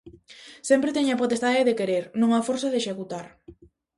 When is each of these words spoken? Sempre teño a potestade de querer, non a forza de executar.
Sempre 0.69 0.95
teño 0.95 1.11
a 1.13 1.21
potestade 1.23 1.67
de 1.67 1.77
querer, 1.79 2.03
non 2.21 2.29
a 2.33 2.45
forza 2.47 2.67
de 2.71 2.79
executar. 2.81 3.25